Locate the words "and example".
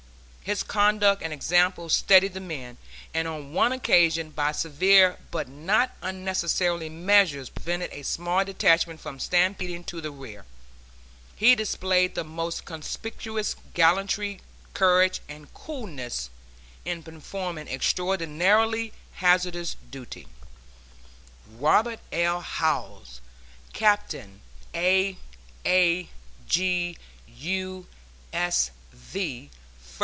1.21-1.87